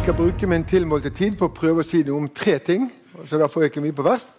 [0.00, 2.86] Jeg skal bruke min tilmålte tid på å prøve å si noe om tre ting.
[3.28, 4.30] så da får jeg ikke mye på vest.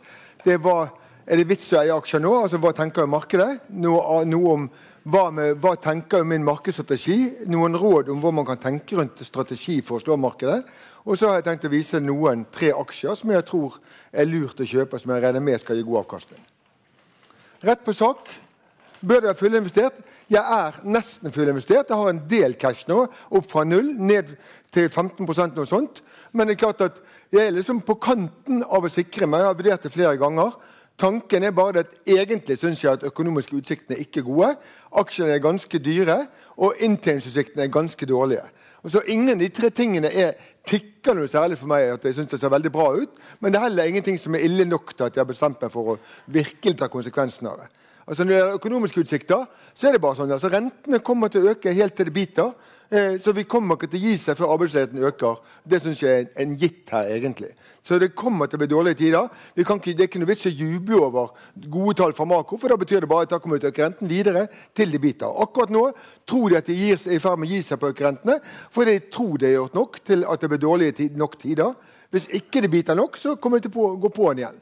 [0.44, 0.90] Det var,
[1.28, 2.32] Er det vits å eie aksjer nå?
[2.42, 3.60] Altså, Hva tenker jeg markedet?
[3.70, 4.66] Noe, noe om
[5.04, 7.46] hva, med, hva tenker min markedsstrategi?
[7.46, 10.64] Noen råd om hva man kan tenke rundt strategi for å slå markedet.
[11.06, 13.78] Og så har jeg tenkt å vise noen tre aksjer som jeg tror
[14.12, 16.42] er lurt å kjøpe, som jeg regner med skal gi god avkastning.
[17.62, 18.34] Rett på sak.
[19.02, 19.94] Bør det være fullinvestert?
[20.30, 21.90] Jeg er nesten fullinvestert.
[21.90, 24.36] Jeg har en del cash nå, opp fra null ned
[24.74, 26.04] til 15 noe sånt.
[26.32, 27.02] Men det er klart at
[27.34, 29.42] jeg er liksom på kanten av å sikre meg.
[29.42, 30.54] Jeg har vurdert det flere ganger.
[31.02, 34.50] Tanken er bare at egentlig syns jeg at økonomiske utsiktene ikke er gode.
[35.02, 36.18] Aksjene er ganske dyre,
[36.62, 38.44] og inntjeningsutsiktene er ganske dårlige.
[38.84, 42.20] Og så Ingen av de tre tingene er tikker noe særlig for meg at jeg
[42.20, 43.18] synes det ser veldig bra ut.
[43.40, 45.74] Men det er heller ingenting som er ille nok til at jeg har bestemt meg
[45.74, 47.70] for å virkelig ta konsekvensen av det.
[48.12, 50.32] Altså Når det gjelder økonomiske utsikter, så er det bare sånn.
[50.36, 52.50] altså Rentene kommer til å øke helt til det biter.
[52.92, 55.38] Eh, så vi kommer ikke til å gi seg før arbeidsledigheten øker.
[55.64, 57.54] Det syns jeg er en gitt her, egentlig.
[57.80, 59.30] Så det kommer til å bli dårlige tider.
[59.56, 61.30] Ikke, det er ikke noe vits å juble over
[61.72, 63.72] gode tall fra Mako, for da betyr det bare at da kommer vi til å
[63.72, 64.42] øke renten videre
[64.76, 65.32] til de biter.
[65.46, 65.86] Akkurat nå
[66.28, 68.42] tror de at de er i ferd med å gi seg på økerentene,
[68.76, 71.72] for de tror det er gjort nok til at det blir dårlige nok tider.
[72.12, 74.60] Hvis ikke det biter nok, så kommer de til å gå på den igjen.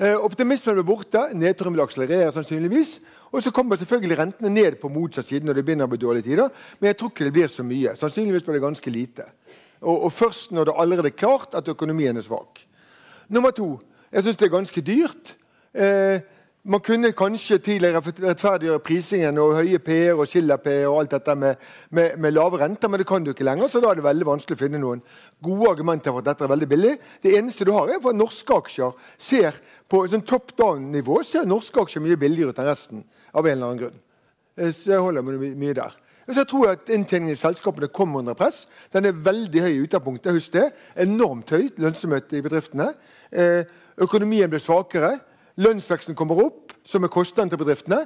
[0.00, 1.26] Eh, optimismen blir borte.
[1.36, 2.94] Nedturen vil akselerere sannsynligvis.
[3.30, 6.24] Og så kommer selvfølgelig rentene ned på motsatt side når det begynner å bli dårlige
[6.30, 6.48] tider.
[6.80, 7.92] Men jeg tror ikke det blir så mye.
[8.00, 9.26] Sannsynligvis blir det ganske lite.
[9.82, 12.62] Og, og først når det allerede er klart at økonomien er svak.
[13.28, 13.74] Nummer to.
[14.08, 15.34] Jeg syns det er ganske dyrt.
[15.76, 16.24] Eh,
[16.62, 21.62] man kunne kanskje tidligere rettferdiggjøre prisingen og høye P-er og skiller-P og alt dette med,
[21.90, 24.28] med, med, lave renter, men det kan du ikke lenger, så da er det veldig
[24.28, 25.00] vanskelig å finne noen
[25.40, 26.92] gode argumenter for at dette er veldig billig.
[27.24, 29.56] Det eneste du har, er for at norske aksjer ser
[29.88, 33.04] på sånn top down-nivå ser norske aksjer mye billigere ut enn resten.
[33.32, 33.98] av en eller annen grunn.
[34.58, 35.96] Eh, så jeg holder meg mye der.
[36.28, 38.66] Så jeg tror at Inntjeningen i selskapene kommer under press.
[38.92, 40.36] Den er veldig høy i utgangspunktet.
[40.36, 40.68] Husk det.
[41.02, 42.92] Enormt høy lønnsomhet i bedriftene.
[43.32, 43.64] Eh,
[43.98, 45.16] økonomien blir svakere.
[45.58, 48.04] Lønnsveksten kommer opp, som er kostnadene til bedriftene.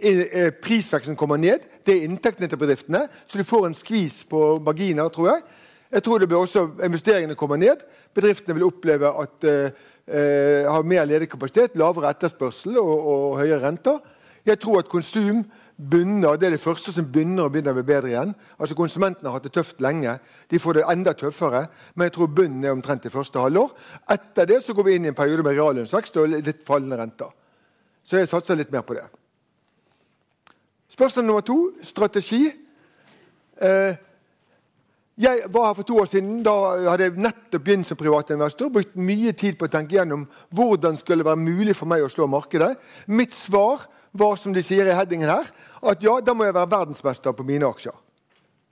[0.00, 1.66] Eh, prisveksten kommer ned.
[1.86, 3.06] Det er inntektene til bedriftene.
[3.26, 5.42] Så du får en skvis på marginer, tror jeg.
[5.94, 7.82] Jeg tror det blir også Investeringene kommer ned.
[8.14, 14.00] Bedriftene vil oppleve at uh, har mer ledig kapasitet, lavere etterspørsel og, og høyere renter.
[14.46, 15.44] Jeg tror at konsum
[15.76, 18.34] bunner, det er det første som begynner å begynner å bli bedre igjen.
[18.58, 20.16] Altså Konsumentene har hatt det tøft lenge.
[20.50, 21.66] De får det enda tøffere.
[21.94, 23.74] Men jeg tror bunnen er omtrent i første halvår.
[24.14, 27.34] Etter det så går vi inn i en periode med reallønnsvekst og litt fallende renter.
[28.04, 29.06] Så jeg satser litt mer på det.
[30.94, 32.44] Spørsmål nummer to strategi.
[33.58, 33.96] Eh,
[35.18, 36.42] jeg var her for to år siden.
[36.42, 36.54] Da
[36.90, 38.70] hadde jeg nettopp begynt som privatinvestor.
[38.74, 42.10] Brukt mye tid på å tenke gjennom hvordan skulle det være mulig for meg å
[42.10, 42.74] slå markedet.
[43.06, 45.50] Mitt svar var som de sier i headingen her,
[45.82, 47.94] at ja, da må jeg være verdensmester på mine aksjer.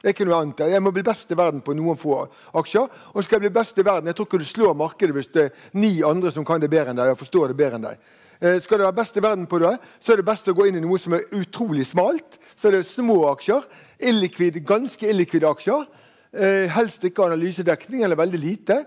[0.02, 0.60] Det er ikke noe annet.
[0.66, 2.24] Jeg må bli best i verden på noen få
[2.58, 2.88] aksjer.
[3.14, 5.44] Og skal jeg bli best i verden, Jeg tror ikke du slår markedet hvis det
[5.44, 7.12] er ni andre som kan det bedre enn deg.
[7.12, 8.00] og forstår det bedre enn deg.
[8.42, 10.66] Eh, skal du være best i verden på det, så er det best å gå
[10.66, 12.38] inn i noe som er utrolig smalt.
[12.56, 13.62] Så er det små aksjer.
[14.00, 15.86] Illikvid, ganske illikvide aksjer.
[16.34, 18.84] Eh, helst ikke analysedekning, eller veldig lite.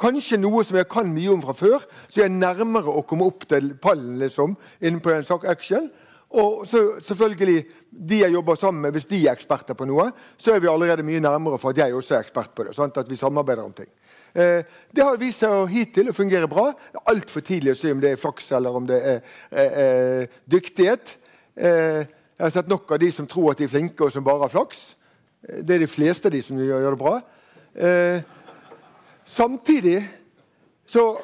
[0.00, 3.26] Kanskje noe som jeg kan mye om fra før, så jeg er nærmere å komme
[3.28, 5.90] opp til pallen liksom, innenpå en sak action.
[6.36, 7.58] Og så selvfølgelig,
[7.90, 11.04] de jeg jobber sammen med, Hvis de er eksperter på noe, så er vi allerede
[11.06, 12.74] mye nærmere for at jeg også er ekspert på det.
[12.74, 12.96] Sant?
[12.96, 13.88] At vi samarbeider om ting.
[14.34, 16.72] Eh, det har vist seg hittil å fungere bra.
[16.72, 19.20] Det er altfor tidlig å si om det er flaks eller om det er
[19.52, 21.16] eh, eh, dyktighet.
[21.56, 24.44] Jeg har sett nok av de som tror at de er flinke, og som bare
[24.44, 24.90] har flaks.
[25.48, 27.14] Eh, det er de fleste av de som gjør, gjør det bra.
[27.86, 28.34] Eh,
[29.26, 29.98] samtidig
[30.86, 31.18] så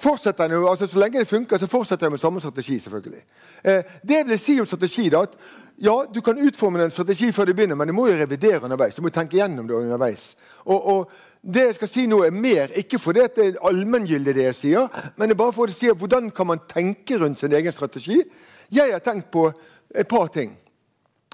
[0.00, 2.78] fortsetter han jo, altså Så lenge det funker, så fortsetter jeg med samme strategi.
[2.78, 3.22] selvfølgelig.
[3.64, 5.36] Eh, det vil si om strategi da, at
[5.78, 8.96] ja, Du kan utforme en strategi før du begynner, men du må jo revidere underveis.
[8.96, 10.36] Du må tenke gjennom det underveis.
[10.64, 11.10] Og, og
[11.42, 14.88] Det jeg skal si nå, er mer ikke fordi det er allmenngyldig, det jeg sier,
[15.16, 18.22] men det er bare for å si hvordan kan man tenke rundt sin egen strategi.
[18.70, 19.52] Jeg har tenkt på
[19.94, 20.52] et par ting.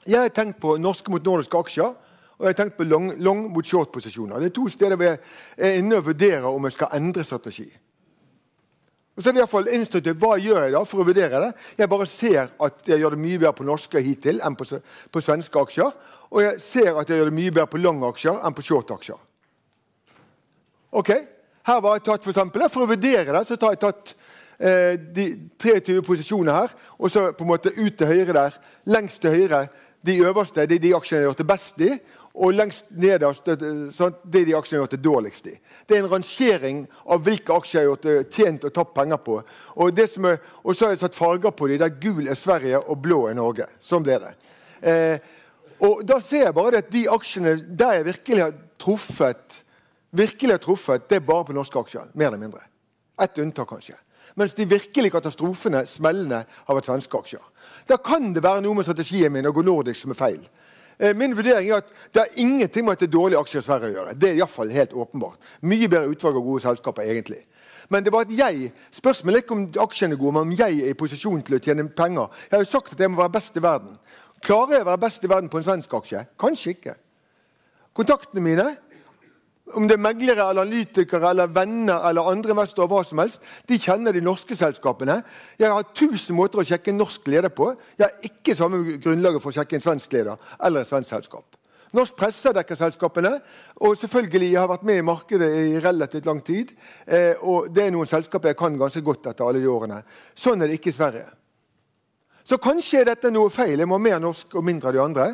[0.06, 1.90] Jeg har tenkt på norske mot nordiske aksjer.
[2.36, 4.40] Og jeg har tenkt på long, long mot short-posisjoner.
[4.40, 5.18] Det er to steder hvor jeg
[5.56, 7.68] er inne og vurderer om jeg skal endre strategi.
[9.16, 10.18] Og så er det i hvert fall instruktivt.
[10.20, 11.52] Hva gjør jeg da for å vurdere det?
[11.78, 14.66] Jeg bare ser at jeg gjør det mye bedre på norske hittil enn på,
[15.12, 15.94] på svenske aksjer.
[16.28, 19.22] Og jeg ser at jeg gjør det mye bedre på long-aksjer enn på short-aksjer.
[21.00, 21.10] Ok,
[21.66, 24.12] Her var jeg tatt for, eksempel, for å vurdere det, så har jeg tatt
[24.62, 25.24] eh, de
[25.58, 26.76] 23 posisjonene her.
[27.00, 28.60] Og så på en måte ut til høyre der.
[28.92, 29.64] Lengst til høyre
[30.06, 31.90] de øverste det er de aksjene jeg har gjort det best i.
[32.36, 35.54] Og lengst nederst det er de aksjene jeg har gjort det dårligst i.
[35.88, 39.22] Det er en rangering av hvilke aksjer jeg har gjort det tjent og tapt penger
[39.24, 39.38] på.
[39.80, 43.00] Og, er, og, så har jeg satt farger på dem, der gul er Sverige og
[43.02, 43.70] blå er Norge.
[43.80, 44.34] Sånn ble det.
[44.84, 45.32] Eh,
[45.86, 49.62] og da ser jeg bare at de aksjene der jeg virkelig har truffet,
[50.16, 52.12] virkelig har truffet, det er bare på norske aksjer.
[52.12, 52.64] Mer eller mindre.
[53.20, 53.96] Ett unntak, kanskje.
[54.36, 57.44] Mens de virkelige katastrofene, smellene, har vært svenske aksjer.
[57.88, 60.42] Da kan det være noe med strategien min å gå nordisk som er feil.
[60.98, 63.66] Eh, min vurdering er at det har ingenting med at det er dårlige aksjer i
[63.66, 64.14] Sverige å gjøre.
[64.16, 65.38] Det er i fall helt åpenbart.
[65.62, 67.42] Mye bedre utvalg av gode selskaper, egentlig.
[67.88, 70.80] Men det var at jeg, spørsmålet er ikke om aksjene er gode, men om jeg
[70.80, 72.32] er i posisjon til å tjene penger.
[72.48, 73.98] Jeg har jo sagt at jeg må være best i verden.
[74.42, 76.24] Klarer jeg å være best i verden på en svensk aksje?
[76.40, 76.96] Kanskje ikke.
[77.96, 78.66] Kontaktene mine
[79.74, 83.78] om det er meglere, eller analytikere, eller venner eller andre investorer, hva som helst, de
[83.82, 85.18] kjenner de norske selskapene.
[85.58, 87.72] Jeg har tusen måter å sjekke en norsk leder på.
[87.98, 91.58] Jeg har ikke samme grunnlaget for å sjekke en svensk leder eller et svensk selskap.
[91.96, 93.32] Norsk presse dekker selskapene,
[93.80, 96.72] og selvfølgelig jeg har vært med i markedet i relativt lang tid.
[97.06, 100.02] Eh, og det er noen selskaper jeg kan ganske godt etter alle de årene.
[100.36, 101.26] Sånn er det ikke i Sverige.
[102.46, 103.78] Så kanskje er dette noe feil.
[103.80, 105.30] Jeg må ha mer norsk og mindre av de andre.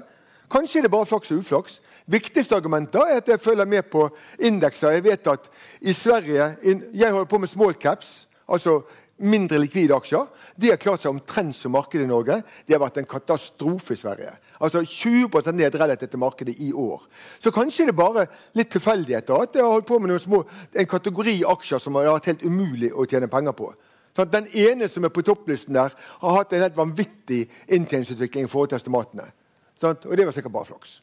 [0.53, 1.79] Kanskje er det bare flaks og uflaks.
[2.07, 4.09] Viktigste argumentet er at jeg følger med på
[4.39, 4.91] indekser.
[4.99, 5.49] Jeg vet at
[5.81, 6.57] i Sverige
[6.95, 8.83] Jeg holder på med small caps, altså
[9.19, 10.27] mindre likvide aksjer.
[10.61, 12.41] De har klart seg omtrent som markedet i Norge.
[12.67, 14.33] Det har vært en katastrofe i Sverige.
[14.61, 17.03] Altså 20% ned relativt til markedet i år.
[17.39, 18.27] Så kanskje det er bare
[18.59, 20.43] litt tilfeldigheter at jeg har holdt på med små,
[20.75, 23.73] en kategori aksjer som har vært helt umulig å tjene penger på.
[24.17, 28.53] Sånn den ene som er på topplisten der, har hatt en helt vanvittig inntjeningsutvikling i
[28.53, 29.31] forhold til estimatene.
[29.81, 30.07] Sant?
[30.07, 31.01] Og det var sikkert bare flaks.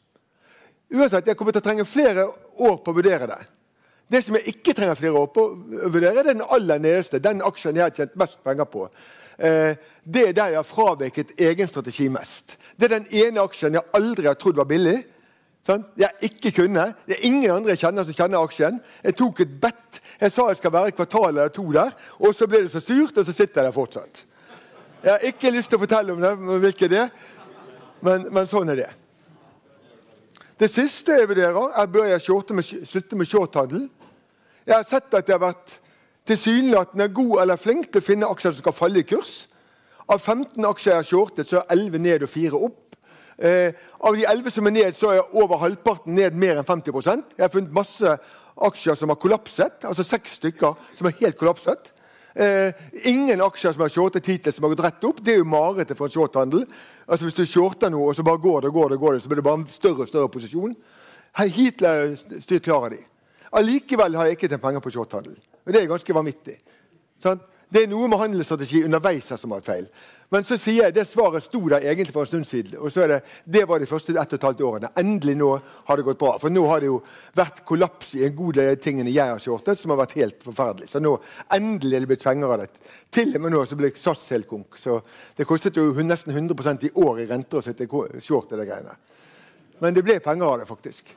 [0.90, 2.26] Uansett, Jeg kommer til å trenge flere
[2.58, 3.40] år på å vurdere det.
[4.10, 7.22] Det som jeg ikke trenger flere år på å vurdere, det er den aller nederste.
[7.22, 8.88] Den aksjen jeg har tjent mest penger på.
[9.38, 12.58] Eh, det er der jeg har fraveket egen strategi mest.
[12.76, 14.98] Det er den ene aksjen jeg aldri har trodd var billig.
[15.66, 15.92] Sant?
[16.00, 16.88] Jeg ikke kunne.
[17.06, 18.80] Det er ingen andre jeg kjenner som kjenner aksjen.
[19.04, 20.00] Jeg tok et bet.
[20.20, 22.82] Jeg sa jeg skal være et kvartal eller to der, og så ble det så
[22.82, 24.24] surt, og så sitter jeg der fortsatt.
[25.04, 26.32] Jeg har ikke lyst til å fortelle om det,
[26.64, 27.12] hvilket det er.
[28.00, 28.90] Men, men, sånn er det.
[30.60, 33.86] Det siste jeg vurderer, er bør jeg med, slutte med shorthandel.
[34.66, 35.78] Jeg har sett at jeg har vært
[36.28, 39.46] tilsynelatende god eller flink til å finne aksjer som skal falle i kurs.
[40.10, 42.96] Av 15 aksjer jeg har shortet, så er 11 ned og 4 opp.
[43.40, 43.72] Eh,
[44.04, 47.44] av de 11 som er ned, så er over halvparten ned mer enn 50% Jeg
[47.46, 48.16] har funnet masse
[48.60, 51.92] aksjer som har kollapset, altså seks stykker som er helt kollapset.
[52.34, 52.72] Eh,
[53.10, 55.20] ingen aksjer som har shortet hittil, som har gått rett opp.
[55.24, 56.64] Det er jo marerittet for en shorthandel.
[57.06, 59.28] Altså Hvis du shorter noe, og så bare går det, går det, går det, så
[59.32, 60.76] blir det bare en større og større posisjon.
[61.40, 63.00] Hittil har styrt klar av de.
[63.58, 65.34] Allikevel har jeg ikke tjent penger på shorthandel.
[65.66, 66.58] Og det er ganske vanvittig.
[67.22, 67.42] Sånn?
[67.70, 69.84] Det er noe med handelsstrategi underveis her som har vært feil.
[70.30, 72.78] Men så sier jeg det svaret sto der egentlig for en stund siden.
[72.78, 74.88] og så er Det det var de første ett og et halvt årene.
[74.96, 76.38] Endelig nå har det gått bra.
[76.38, 77.02] For nå har det jo
[77.34, 80.42] vært kollaps i en god del av tingene jeg har shortet, som har vært helt
[80.42, 80.88] forferdelig.
[80.88, 81.16] Så nå
[81.50, 82.70] endelig er det blitt penger av det.
[83.10, 84.78] Til og med nå så ble SAS helt konk.
[84.78, 85.00] Så
[85.36, 87.86] det kostet jo nesten 100% i år i renter å sitte
[88.20, 88.96] short i de greiene.
[89.80, 91.14] Men det ble penger av det, faktisk.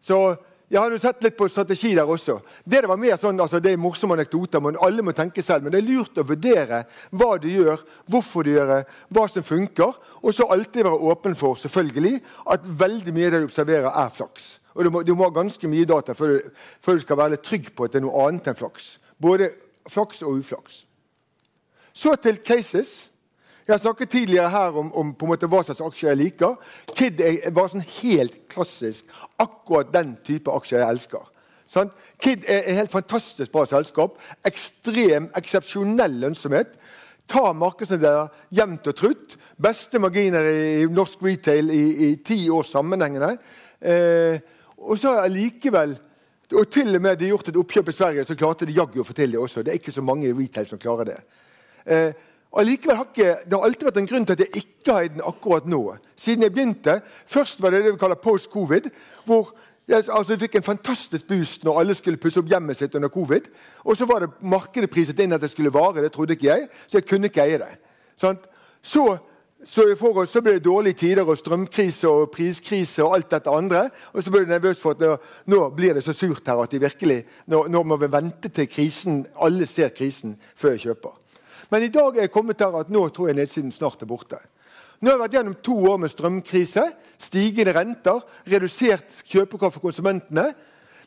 [0.00, 0.36] Så
[0.72, 2.38] jeg har jo sett litt på strategi der også.
[2.64, 5.66] Det, det var mer sånn, altså det er morsomme anekdoter, men alle må tenke selv.
[5.66, 6.80] Men det er lurt å vurdere
[7.12, 8.78] hva du gjør, hvorfor du gjør det,
[9.12, 9.98] hva som funker.
[10.24, 12.16] Og så alltid være åpen for selvfølgelig,
[12.56, 14.48] at veldig mye av det du observerer, er flaks.
[14.74, 16.50] Og du må, du må ha ganske mye data før du,
[16.82, 18.88] før du, skal være litt trygg på at det er noe annet enn flaks.
[19.20, 19.52] Både
[19.92, 20.84] flaks og uflaks.
[21.94, 23.04] Så til cases.
[23.64, 26.56] Jeg har snakket tidligere her om, om på en måte hva slags aksjer jeg liker.
[26.92, 29.08] Kid er bare sånn helt klassisk.
[29.40, 31.30] Akkurat den type aksjer jeg elsker.
[31.64, 31.92] Sånn?
[32.20, 34.18] Kid er et helt fantastisk bra selskap.
[34.44, 36.76] Ekstrem, eksepsjonell lønnsomhet.
[37.30, 39.38] Ta markedsandeler jevnt og trutt.
[39.56, 43.32] Beste marginer i norsk retail i, i ti års sammenhengende.
[43.80, 44.44] Eh,
[44.84, 45.96] og så allikevel
[46.54, 49.06] og til og med de gjort et oppkjøp i Sverige, så klarte de jaggu å
[49.06, 49.64] få til det også.
[49.64, 51.16] Det er ikke så mange i retail som klarer det.
[51.88, 52.10] Eh,
[52.56, 55.22] Allikevel har ikke, Det har alltid vært en grunn til at jeg ikke har den
[55.26, 55.96] akkurat nå.
[56.16, 58.90] Siden jeg begynte, Først var det det vi kaller post-covid.
[59.26, 59.54] hvor
[59.88, 63.08] jeg, altså, jeg fikk en fantastisk boost når alle skulle pusse opp hjemmet sitt under
[63.12, 63.50] covid.
[63.84, 66.02] Og så var det markedet priset inn at det skulle vare.
[66.02, 67.74] Det trodde ikke jeg, så jeg kunne ikke eie det.
[68.20, 68.38] Sånn?
[68.84, 69.04] Så,
[69.64, 73.88] så, for, så, ble det dårlige tider og strømkrise og priskrise og alt dette andre.
[74.14, 75.18] Og så ble jeg nervøs for at nå,
[75.52, 77.20] nå blir det så surt her at de virkelig,
[77.52, 81.20] nå, nå må vi vente til krisen, alle ser krisen før jeg kjøper.
[81.74, 84.38] Men i dag er jeg kommet der at nå tror jeg nedsiden snart er borte.
[85.02, 86.84] Nå har vi vært gjennom to år med strømkrise,
[87.18, 90.52] stigende renter, redusert kjøpekraft for konsumentene.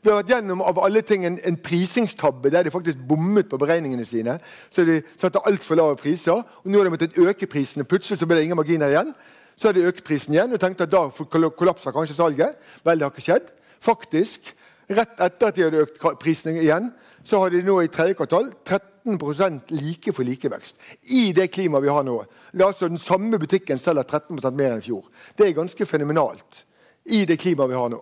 [0.04, 3.60] Vi har vært gjennom av alle ting en, en prisingstabbe der de faktisk bommet på
[3.62, 4.36] beregningene sine.
[4.68, 6.36] Så de satte altfor lave priser.
[6.36, 7.88] og Nå har de måttet øke prisene.
[7.88, 9.16] Plutselig så ble det ingen marginer igjen.
[9.56, 11.08] Så har de økt prisen igjen og tenkte at da
[11.48, 12.60] kollapser kanskje salget.
[12.84, 13.50] Vel, det har ikke skjedd.
[13.88, 14.52] Faktisk,
[14.92, 16.92] rett etter at de hadde økt prisene igjen,
[17.24, 21.84] så har de nå i tredje kvartal 13 13 like for likevekst i det klimaet
[21.84, 22.18] vi har nå.
[22.54, 25.06] La altså Den samme butikken selger 13 mer enn i fjor.
[25.38, 26.66] Det er ganske fenomenalt
[27.06, 28.02] i det klimaet vi har nå.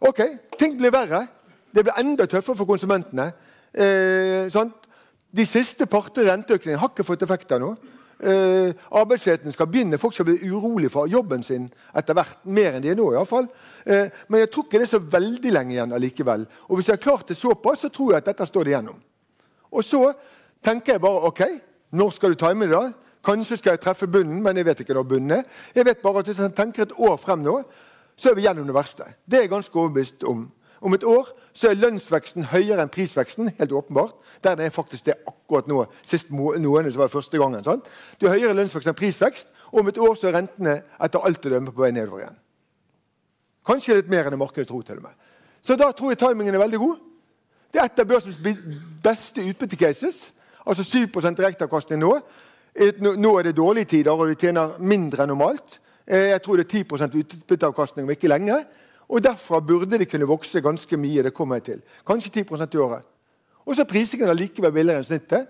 [0.00, 0.20] Ok,
[0.58, 1.26] ting blir verre.
[1.74, 3.32] Det blir enda tøffere for konsumentene.
[3.72, 4.50] Eh,
[5.34, 7.74] De siste parte renteøkningene har ikke fått effekter nå.
[8.20, 9.98] Eh, arbeidsledigheten skal begynne.
[9.98, 12.38] Folk skal bli urolig for jobben sin etter hvert.
[12.44, 13.48] Mer enn de er nå, iallfall.
[13.84, 16.46] Eh, men jeg tror ikke det er så veldig lenge igjen allikevel.
[16.68, 19.02] Og hvis jeg har klart det såpass, så tror jeg at dette står det igjennom.
[19.74, 20.12] Og så
[20.64, 21.42] tenker jeg bare OK,
[21.94, 22.74] når skal du time det?
[22.74, 22.92] da?
[23.24, 25.46] Kanskje skal jeg treffe bunnen, men jeg vet ikke når bunnen er.
[25.74, 27.62] Jeg vet bare at Hvis jeg tenker et år frem nå,
[28.16, 29.04] så er vi gjennom det verste.
[29.26, 30.50] Det er jeg ganske overbevist om.
[30.84, 33.50] Om et år så er lønnsveksten høyere enn prisveksten.
[33.58, 34.14] helt åpenbart.
[34.44, 35.86] Der er faktisk det akkurat nå.
[36.02, 37.64] Sist noen som var første gangen.
[37.64, 37.88] Sant?
[38.20, 39.48] Det er høyere lønnsvekst enn prisvekst.
[39.72, 42.36] Og om et år så er rentene etter alt å dømme på vei nedover igjen.
[43.66, 44.82] Kanskje litt mer enn det markedet tror.
[44.82, 45.12] til og med.
[45.62, 46.96] Så da tror jeg timingen er veldig god.
[47.74, 48.36] Det er et av børsens
[49.02, 50.28] beste utbyttecases.
[50.62, 52.12] Altså 7% direkteavkastning nå.
[53.02, 55.80] Nå er det dårlige tider, og de tjener mindre enn normalt.
[56.06, 58.60] Eh, jeg tror det er 10 utbytteavkastning om ikke lenge.
[59.08, 61.22] Og Derfra burde det kunne vokse ganske mye.
[61.22, 61.82] det kommer jeg til.
[62.06, 63.02] Kanskje 10 i året.
[63.66, 65.46] Og så er prisingen allikevel billigere enn snittet.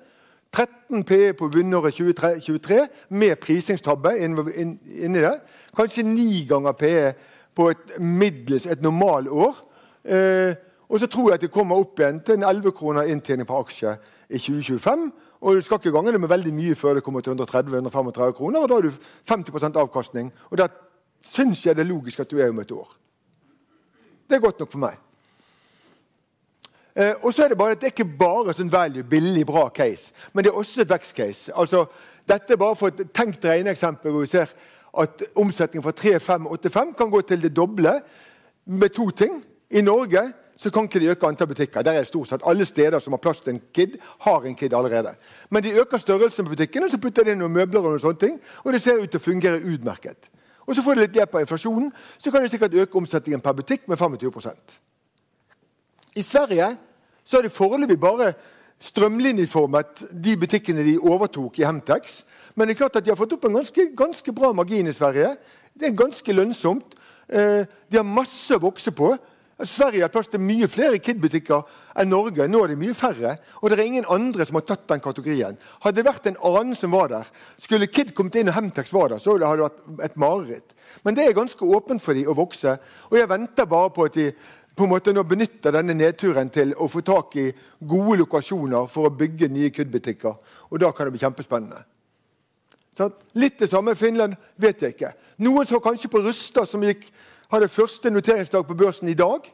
[0.52, 5.40] 13 PE på bunnåret 2023 med prisingstabbe inni det.
[5.76, 7.12] Kanskje ni ganger PE
[7.54, 9.54] på et middels, et normalår.
[10.04, 10.54] Eh,
[10.88, 13.62] og så tror jeg at det kommer opp igjen til en 11 kroner inntjening per
[13.64, 13.94] aksje
[14.28, 15.06] i 2025.
[15.40, 18.60] Og du skal ikke gange det med veldig mye før det kommer til 130-135 kroner.
[18.60, 18.92] Og da har du
[19.30, 20.32] 50% avkastning.
[20.50, 20.68] Og da
[21.24, 22.96] syns jeg det er logisk at du er om et år.
[24.28, 25.00] Det er godt nok for meg.
[26.96, 29.68] Eh, og så er Det bare, at det er ikke bare sånn value, billig, bra
[29.68, 31.52] case, men det er også et vekstcase.
[31.56, 31.86] Altså,
[32.28, 34.52] dette er bare for et tenkt regneeksempel hvor vi ser
[34.98, 38.00] at omsetningen fra 3585 kan gå til det doble
[38.66, 39.44] med to ting.
[39.70, 40.22] I Norge
[40.56, 41.82] så kan ikke de øke antall butikker.
[41.82, 44.54] Der er det stort sett Alle steder som har plass til en Kid, har en
[44.54, 45.14] Kid allerede.
[45.50, 48.20] Men de øker størrelsen på butikkene, så putter de inn noen møbler og noen sånne
[48.20, 50.30] ting, og det ser ut til å fungere utmerket.
[50.66, 53.52] Og så får de litt hjelp av inflasjonen, så kan de sikkert øke omsetningen per
[53.52, 54.78] butikk med 25%
[56.14, 56.76] I Sverige
[57.25, 58.32] så har de foreløpig bare
[58.84, 62.23] strømlinjeformet de butikkene de overtok i Hemtex.
[62.54, 64.92] Men det er klart at de har fått opp en ganske, ganske bra margin i
[64.92, 65.37] Sverige.
[65.75, 66.96] Det er ganske lønnsomt.
[67.28, 69.14] Eh, de har masse å vokse på.
[69.62, 71.62] Sverige har plass til mye flere Kid-butikker
[72.02, 72.49] enn Norge.
[72.50, 73.37] Nå er det mye færre.
[73.62, 75.54] Og det er ingen andre som har tatt den kategorien.
[75.84, 77.30] Hadde det vært en annen som var der,
[77.62, 80.75] skulle Kid kommet inn og Hemtex var der, så hadde det vært et mareritt.
[81.06, 82.75] Men det er ganske åpent for dem å vokse.
[83.12, 84.30] Og jeg venter bare på at de
[84.75, 87.46] på en måte nå benytter denne nedturen til å få tak i
[87.78, 90.34] gode lokasjoner for å bygge nye Kid-butikker.
[90.75, 91.84] Og da kan det bli kjempespennende.
[92.99, 93.14] Sånn?
[93.38, 95.12] Litt det samme i Finland vet jeg ikke.
[95.46, 97.06] Noen så kanskje på Rusta, som gikk
[97.54, 99.46] hadde første noteringsdag på børsen i dag.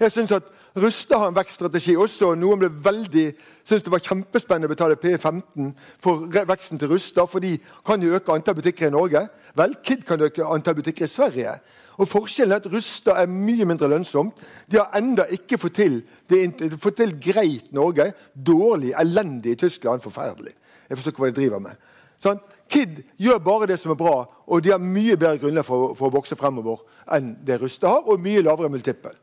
[0.00, 0.42] Jeg synes at
[0.76, 2.34] Rusta har en vekststrategi også.
[2.38, 3.24] Noen ble veldig,
[3.64, 5.72] syntes det var kjempespennende å betale P15
[6.04, 9.24] for veksten til Rusta, for de kan jo øke antall butikker i Norge.
[9.58, 11.56] Vel, Kid kan øke antall butikker i Sverige.
[11.98, 14.38] Og Forskjellen er at Rusta er mye mindre lønnsomt.
[14.70, 18.12] De har enda ikke fått til, det, fått til greit Norge.
[18.34, 20.04] Dårlig, elendig i Tyskland.
[20.04, 20.54] Forferdelig.
[20.88, 21.88] Jeg forstår ikke hva de driver med.
[22.22, 22.38] Sånn?
[22.68, 26.08] Kid gjør bare det som er bra, og de har mye bedre grunnlag for, for,
[26.08, 26.82] å vokse fremover
[27.16, 29.14] enn det Ruste har, og mye lavere multiple.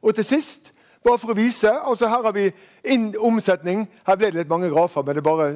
[0.00, 0.72] Og til sist,
[1.04, 2.46] bare for å vise altså Her har vi
[2.92, 3.86] inn omsetning.
[4.06, 5.52] Her ble det litt mange grafer, men det er bare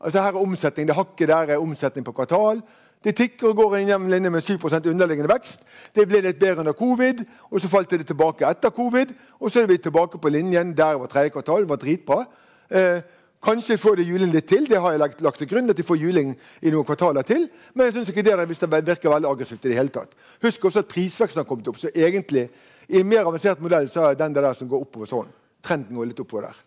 [0.00, 0.86] Altså Her er omsetning.
[0.88, 2.62] Det hakket der er omsetning på kvartal.
[3.04, 5.60] Det tikker og går en jevn med 7% underliggende vekst.
[5.96, 9.12] Det ble litt bedre under covid, og så falt det tilbake etter covid.
[9.40, 11.64] Og så er vi tilbake på linjen der var tredje kvartal.
[11.64, 12.24] Det var dritbra.
[12.70, 13.00] Eh,
[13.44, 14.66] kanskje får de juling litt til.
[14.68, 16.32] Det har jeg lagt, lagt til grunn at de får juling
[16.62, 17.46] i noen kvartaler til.
[17.74, 20.12] Men jeg synes ikke det, hvis det virker veldig aggressivt i det hele tatt.
[20.44, 21.80] Husk også at prisveksten har kommet opp.
[21.80, 22.48] Så egentlig,
[22.88, 25.32] i en mer avansert modell så er den der som går oppover sånn.
[25.64, 26.62] Trenden går litt oppover der.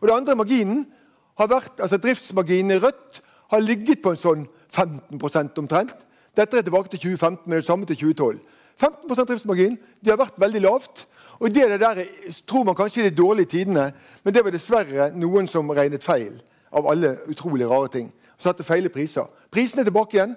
[0.00, 0.84] Og det andre marginen
[1.36, 5.94] har vært, altså Driftsmarginen i rødt har ligget på en sånn 15% omtrent.
[6.36, 8.40] Dette er tilbake til 2015, men det samme til 2012.
[8.80, 11.06] 15% driftsmargin de har vært veldig lavt.
[11.40, 12.02] Og det der
[12.48, 13.90] tror man kanskje i de dårlige tidene,
[14.24, 16.38] men det var dessverre noen som regnet feil
[16.72, 18.10] av alle utrolig rare ting.
[18.38, 19.28] Satte feile priser.
[19.52, 20.36] Prisene er tilbake igjen.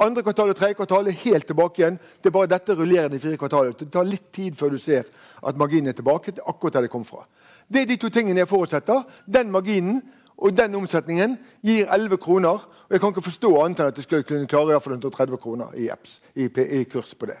[0.00, 1.98] Andre kvartal og tredje kvartal er helt tilbake igjen.
[2.20, 3.76] Det er bare dette rullerende i fire kvartaler.
[3.76, 5.04] Det tar litt tid før du ser
[5.42, 7.26] at marginen er tilbake til akkurat der det kom fra.
[7.68, 9.04] Det er de to tingene jeg forutsetter.
[9.28, 10.00] Den marginen
[10.36, 12.64] og den omsetningen gir 11 kroner.
[12.88, 15.88] Og jeg kan ikke forstå annet enn at jeg skulle kunne klare 130 kroner i,
[15.92, 17.40] apps, i, i kurs på det.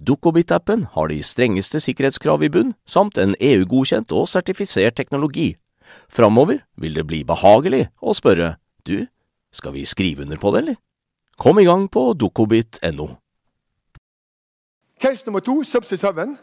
[0.00, 5.54] Dukkobit-appen har de strengeste sikkerhetskrav i bunn, samt en EU-godkjent og sertifisert teknologi.
[6.12, 8.56] Framover vil det bli behagelig å spørre
[8.86, 9.06] du,
[9.52, 10.80] skal vi skrive under på det, eller?
[11.38, 13.08] Kom i gang på dukkobit.no.
[15.02, 16.36] Case nummer to, Subsea 7.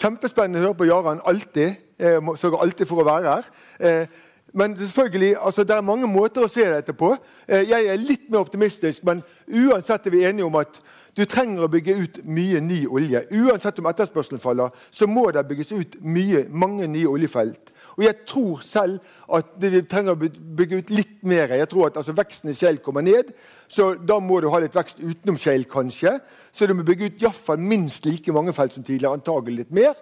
[0.00, 1.76] Kjempespennende å høre på Jaran alltid.
[2.00, 3.50] Sørger alltid for å være her.
[3.80, 4.16] Eh,
[4.56, 7.10] men selvfølgelig, altså, det er mange måter å se dette på.
[7.48, 10.80] Eh, jeg er litt mer optimistisk, men uansett er vi enige om at
[11.16, 13.22] du trenger å bygge ut mye ny olje.
[13.32, 17.72] Uansett om etterspørselen faller, så må det bygges ut mye, mange nye oljefelt.
[17.96, 18.98] Og jeg tror selv
[19.32, 21.54] at vi trenger å bygge ut litt mer.
[21.56, 23.32] Jeg tror at altså, Veksten i shale kommer ned,
[23.68, 26.18] så da må du ha litt vekst utenom shale, kanskje.
[26.52, 29.96] Så du må bygge ut i minst like mange felt som tidligere, antagelig litt mer.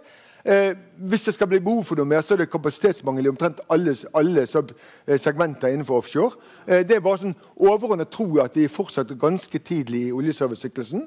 [0.45, 3.63] Eh, hvis det skal bli behov for noe mer, så er det kapasitetsmangel i omtrent
[3.73, 6.37] alle, alle eh, segmenter innenfor offshore.
[6.69, 11.07] Eh, det er bare sånn overordnet tro at vi fortsetter ganske tidlig i oljeservicesyklusen.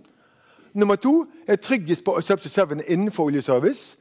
[0.73, 3.95] Nummer to er tryggest på Subsea 7 innenfor oljeservice.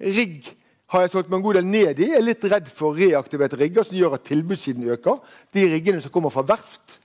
[0.00, 0.52] Rigg
[0.92, 2.10] har jeg solgt meg en god del ned i.
[2.12, 5.18] Jeg er litt redd for reaktiverte rigger som gjør at tilbudssiden øker.
[5.54, 7.00] De riggene som kommer fra verft.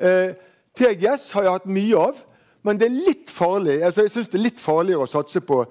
[0.00, 0.32] Eh,
[0.78, 2.24] TGS har jeg hatt mye av,
[2.62, 3.80] men det er litt farlig.
[3.82, 5.64] Altså, jeg synes det er litt farligere å satse på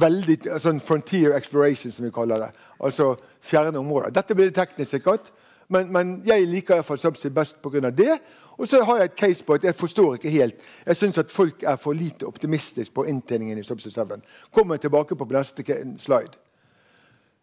[0.00, 2.48] veldig sånn frontier exploration, som vi kaller det.
[2.84, 3.12] Altså
[3.44, 4.14] fjerne områder.
[4.16, 5.30] Dette blir det teknisk sikkert,
[5.68, 7.90] men, men jeg liker iallfall Subsea best pga.
[7.90, 8.16] det.
[8.58, 10.54] Og så har jeg et case på at jeg forstår ikke helt.
[10.86, 14.16] Jeg syns at folk er for lite optimistiske på inntjeningen i Subsea 7.
[14.50, 15.64] Kommer jeg tilbake på neste
[15.98, 16.40] slide.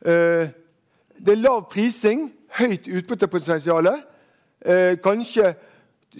[0.06, 0.50] Uh,
[1.26, 3.88] det er lav prising, høyt utbyttepotensial.
[4.66, 5.54] Uh, kanskje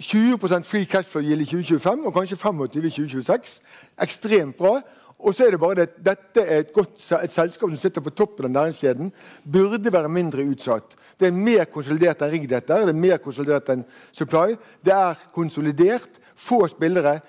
[0.00, 3.60] 20% free cash flow i 2025 og kanskje 25 i 2026.
[4.02, 4.80] Ekstremt bra.
[5.18, 8.10] Og så er det bare det, Dette er et godt et selskap som sitter på
[8.10, 9.12] toppen av næringskjeden.
[9.52, 10.96] Burde være mindre utsatt.
[11.20, 12.48] Det er mer konsolidert enn rigg.
[12.48, 14.56] dette, Det er mer konsolidert enn supply.
[14.84, 16.20] Det er konsolidert.
[16.36, 17.20] Få spillere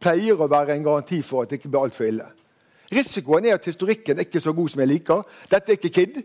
[0.00, 2.24] pleier å være en garanti for at det ikke blir altfor ille.
[2.92, 5.22] Risikoen er at historikken er ikke så god som jeg liker.
[5.50, 6.22] Dette er ikke Kid.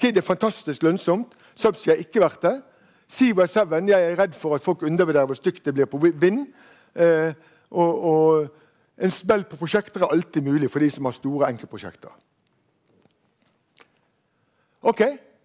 [0.00, 1.36] Kid er fantastisk lønnsomt.
[1.54, 2.62] Subsea har ikke vært det.
[3.08, 6.46] Seaway 7 jeg er redd for at folk undervurderer hvor stygt det blir på vind.
[6.94, 7.32] Eh,
[7.70, 8.46] og, og
[8.98, 12.10] en smell på prosjekter er alltid mulig for de som har store enkeltprosjekter.
[14.82, 15.02] Ok,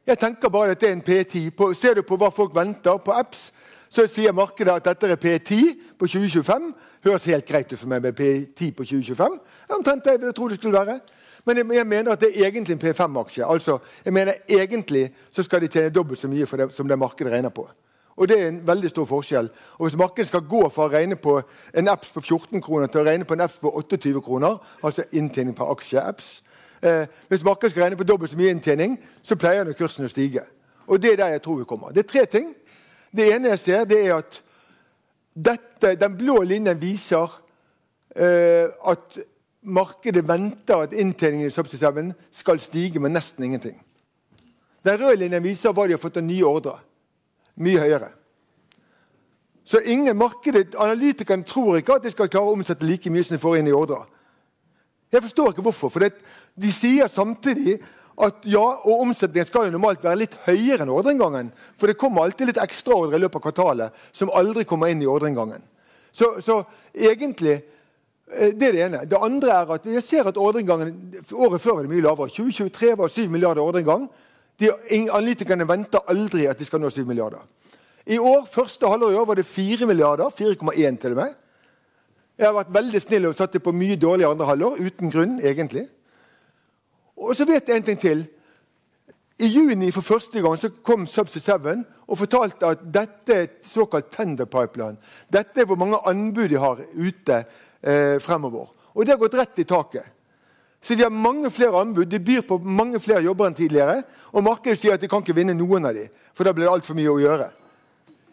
[0.07, 1.49] Jeg tenker bare at det er en P10.
[1.57, 3.51] På, ser du på hva folk venter på apps,
[3.91, 6.69] så sier markedet at dette er P10 på 2025.
[7.05, 9.37] Høres helt greit ut for meg med P10 på 2025.
[9.77, 10.97] Omtrent det jeg ville tro det skulle være.
[11.45, 13.45] Men jeg, jeg, mener at det er egentlig en P5-aksje.
[13.45, 17.33] Altså, jeg mener Egentlig så skal de tjene dobbelt så mye det, som det markedet
[17.33, 17.69] regner på.
[18.15, 19.49] Og Det er en veldig stor forskjell.
[19.77, 21.41] Og Hvis markedet skal gå fra å regne på
[21.73, 25.03] en apps på 14 kroner til å regne på en apps på 28 kroner, altså
[25.11, 26.43] inntjening per aksje-apps
[26.83, 30.09] eh, Hvis markedet skal regne på dobbelt så mye inntjening, så pleier den kursen å
[30.09, 30.43] stige.
[30.87, 31.91] Og Det er der jeg tror vi kommer.
[31.91, 32.53] Det er tre ting.
[33.15, 34.43] Det ene jeg ser, det er at
[35.35, 37.31] dette, den blå linjen viser
[38.15, 39.19] eh, at
[39.61, 43.77] markedet venter at inntjeningen i Subsea 7 skal stige med nesten ingenting.
[44.85, 46.79] Den røde linjen viser hva de har fått av nye ordre.
[47.61, 48.09] Mye høyere.
[49.63, 53.37] Så ingen markedet, Analytikerne tror ikke at de skal klare å omsette like mye som
[53.37, 54.01] de får inn i ordre.
[55.11, 55.89] Jeg forstår ikke hvorfor.
[55.89, 56.13] for det,
[56.55, 57.77] De sier samtidig
[58.21, 61.51] at ja, og omsetningen skal jo normalt være litt høyere enn ordreinngangen.
[61.77, 65.09] For det kommer alltid litt ekstraordre i løpet av kvartalet som aldri kommer inn i
[65.09, 65.61] ordreinngangen.
[66.11, 67.61] Så, så egentlig
[68.31, 69.05] det er det ene.
[69.05, 72.31] Det andre er at vi ser at ordreinngangen året før var det mye lavere.
[72.31, 74.07] 2023 var 7 milliarder ordreinngang.
[74.61, 77.43] Analytikerne venter aldri at de skal nå 7 milliarder.
[78.05, 80.29] I år, første halvår i år var det 4 milliarder.
[80.29, 81.33] 4,1 til og med.
[82.37, 84.79] Jeg har vært veldig snill og satt det på mye dårlig andre halvår.
[84.79, 85.87] Uten grunn, egentlig.
[87.17, 88.23] Og så vet jeg en ting til.
[89.41, 93.65] I juni for første gang så kom Subsea 7 og fortalte at dette er et
[93.65, 94.97] såkalt tender pipeline.
[95.33, 97.43] Dette er hvor mange anbud de har ute
[97.83, 98.71] eh, fremover.
[98.95, 100.07] Og det har gått rett i taket.
[100.81, 104.01] Så de har mange flere anbud, de byr på mange flere jobber enn tidligere.
[104.33, 106.73] Og markedet sier at de kan ikke vinne noen av dem, for da blir det
[106.73, 107.51] altfor mye å gjøre.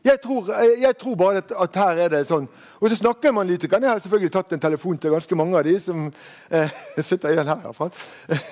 [0.05, 2.49] Jeg tror, eh, jeg tror bare at, at, her er det sånn.
[2.81, 3.67] Og så snakker man litt.
[3.67, 6.09] Jeg har selvfølgelig tatt en telefon til ganske mange av de som
[6.51, 6.81] eh,
[7.11, 7.61] sitter igjen her.
[7.67, 7.91] herfra.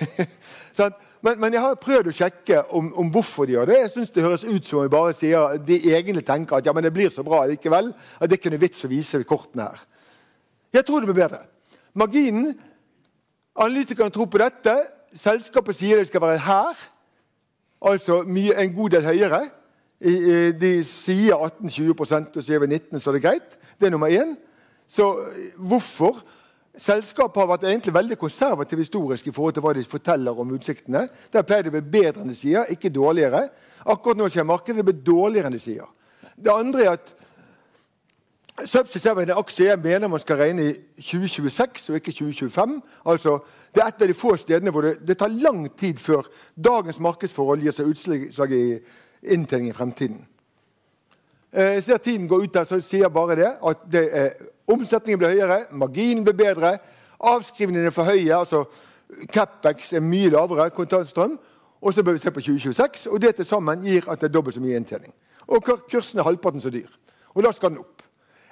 [0.77, 0.97] sånn.
[1.25, 3.81] men, men, jeg har prøvd å sjekke om, om hvorfor de gjør det.
[3.85, 6.75] Jeg synes Det høres ut som om de bare sier de egentlig tenker at ja,
[6.75, 9.71] men det blir så bra likevel at det ikke er noe vits å vise kortene
[9.71, 9.85] her.
[10.73, 11.45] Jeg tror det blir bedre.
[11.97, 12.55] Marginen
[13.57, 14.73] Analytikerne tror på dette.
[15.17, 16.81] Selskapet sier det skal være her,
[17.81, 19.39] altså mye, en god del høyere.
[20.61, 23.55] De sier 18-20 og sier vi 19 så er det greit.
[23.79, 24.35] Det er nummer én.
[24.87, 25.07] Så
[25.57, 26.21] hvorfor?
[26.77, 31.07] Selskapet har vært egentlig veldig konservativt historisk i forhold til hva de forteller om utsiktene.
[31.33, 33.47] Der pleier det å bli bedre enn de sier, ikke dårligere.
[33.89, 35.89] Akkurat nå skjer markedet det blir dårligere enn de sier.
[36.37, 37.09] Det andre er at
[38.65, 42.81] Subsea 7 er en aksje jeg mener man skal regne i 2026 og ikke 2025.
[43.05, 43.39] Altså,
[43.75, 46.25] det er et av de få stedene hvor det, det tar lang tid før
[46.57, 48.63] dagens markedsforhold gir seg utslag i
[49.29, 50.23] inntjening i fremtiden.
[51.53, 53.51] Eh, jeg ser tiden går ut der, så jeg bare det.
[53.67, 54.29] at det er,
[54.67, 56.77] Omsetningen blir høyere, marginen blir bedre,
[57.19, 58.35] avskrivningene er for høye.
[58.35, 58.65] altså
[59.33, 61.39] Capex er mye lavere, kontantstrøm.
[61.81, 64.33] Og så bør vi se på 2026, og det til sammen gir at det er
[64.33, 65.13] dobbelt så mye inntjening.
[65.47, 66.89] Og kursen er halvparten så dyr.
[67.35, 67.96] Og da skal den opp.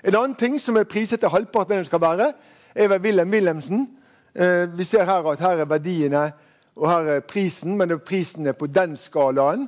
[0.05, 2.33] En annen ting som er priset til halvparten av den skal være,
[2.75, 3.87] er ved Wilhelm Wilhelmsen.
[4.35, 6.27] Eh, vi ser her at her er verdiene
[6.75, 9.67] og her er prisen, men prisen er på den skalaen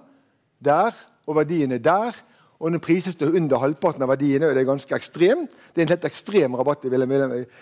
[0.64, 0.92] der,
[1.26, 2.16] og verdiene der.
[2.60, 5.58] Og den prises til under halvparten av verdiene, og det er ganske ekstremt.
[5.74, 7.14] Det er en helt ekstrem rabatt i Wilhelm,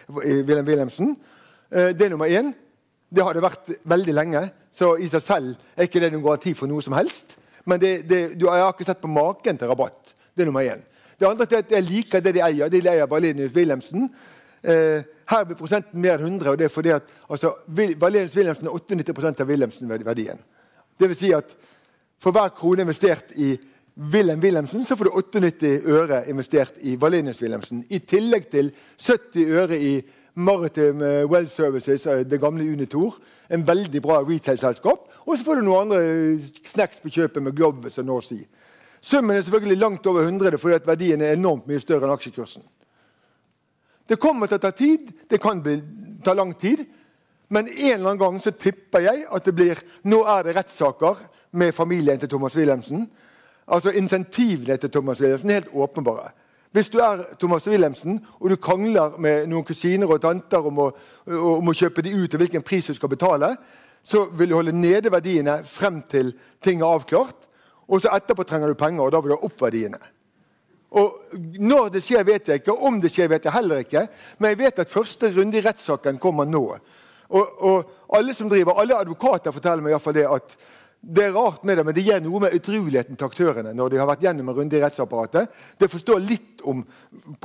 [0.10, 1.16] Wilhelm Wilhelmsen.
[1.72, 2.54] Eh, det er nummer én.
[3.12, 4.42] Det har det vært veldig lenge,
[4.74, 7.38] så i seg selv er ikke det noen garanti for noe som helst.
[7.66, 10.16] Men det, det, du har ikke sett på maken til rabatt.
[10.36, 10.82] Det er nummer én.
[11.20, 12.72] Det andre er at jeg liker det de eier.
[12.72, 14.10] De eier Valenius Wilhelmsen.
[14.66, 18.68] Eh, her blir prosenten mer enn 100, og det er fordi at altså, Valenius Wilhelmsen
[18.68, 20.42] er 98% av Wilhelmsen-verdien.
[21.00, 21.56] Vil si at
[22.22, 23.56] for hver krone investert i
[23.96, 27.86] Wilhelm Wilhelmsen, så får du 98 øre investert i Valenius Wilhelmsen.
[27.90, 29.96] I tillegg til 70 øre i
[30.36, 33.16] Maritime eh, Well Services, eh, det gamle Unitor.
[33.50, 35.08] En veldig bra retail-selskap.
[35.26, 38.44] Og så får du noen andre snacks på kjøpet med Gloves og North Sea.
[39.06, 42.64] Summen er selvfølgelig langt over 100 fordi at verdien er enormt mye større enn aksjekursen.
[44.10, 45.12] Det kommer til å ta tid.
[45.30, 45.76] Det kan bli,
[46.26, 46.82] ta lang tid.
[47.54, 51.22] Men en eller annen gang så tipper jeg at det blir Nå er det rettssaker
[51.54, 53.06] med familien til Thomas Wilhelmsen.
[53.68, 56.32] Altså Insentivene til Thomas Wilhelmsen er helt åpenbare.
[56.74, 60.92] Hvis du er Thomas Wilhelmsen og du krangler med noen kusiner og tanter om å,
[61.30, 63.54] om å kjøpe de ut og hvilken pris du skal betale,
[64.04, 67.46] så vil du holde nede verdiene frem til ting er avklart.
[67.88, 70.00] Og så etterpå trenger du penger, og da vil du ha opp verdiene.
[70.96, 72.76] Og Når det skjer, vet jeg ikke.
[72.88, 74.06] Om det skjer, vet jeg heller ikke.
[74.40, 76.64] Men jeg vet at første runde i rettssaken kommer nå.
[77.30, 80.58] Og, og, alle som driver, alle advokater forteller meg i hvert fall det at
[81.06, 83.98] Det er rart med det, men det gjør noe med utroligheten til aktørene når de
[84.02, 85.52] har vært gjennom en runde i rettsapparatet.
[85.78, 86.80] Det forstår litt om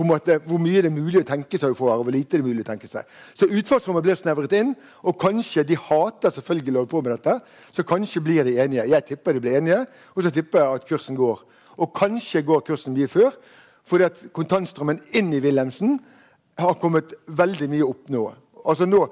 [0.09, 2.46] måte, hvor mye det er mulig å tenke seg her, og hvor lite det er
[2.46, 3.05] mulig å tenke seg.
[3.37, 4.73] Så utfallsrommet blir snevret inn,
[5.05, 7.37] og kanskje de hater selvfølgelig å holde på med dette.
[7.77, 8.88] Så kanskje blir de enige.
[8.94, 9.83] Jeg tipper de blir enige,
[10.14, 11.44] og så tipper jeg at kursen går.
[11.85, 13.37] Og kanskje går kursen mye før,
[13.85, 15.99] fordi at kontantstrømmen inn i Wilhelmsen
[16.61, 18.25] har kommet veldig mye opp nå.
[18.64, 19.07] Altså nå,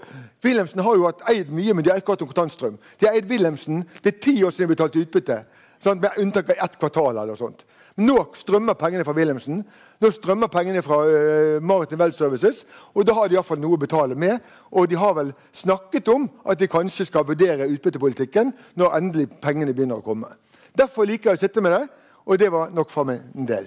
[0.45, 2.79] Wilhelmsen har jo hatt eid mye, men de har ikke hatt kontantstrøm.
[3.01, 5.43] De har eid Wilhelmsen, Det er ti år siden de betalte utbytte.
[5.83, 7.17] Sånn, med unntak av ett kvartal.
[7.17, 7.65] eller sånt.
[7.99, 9.65] Nå strømmer pengene fra Wilhelmsen.
[10.01, 12.65] Nå strømmer pengene fra uh, Maritime Well Services.
[12.95, 14.39] Og da har de iallfall noe å betale med.
[14.71, 19.75] Og de har vel snakket om at de kanskje skal vurdere utbyttepolitikken når endelig pengene
[19.75, 20.31] begynner å komme.
[20.79, 21.89] Derfor liker jeg å sitte med det,
[22.29, 23.67] og det var nok for meg en del.